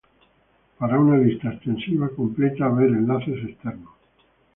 Para 0.79 0.97
una 0.99 1.15
lista 1.19 1.49
extensiva 1.49 2.09
completa 2.09 2.69
ver 2.69 2.87
enlaces 2.89 3.37
externos. 3.47 3.93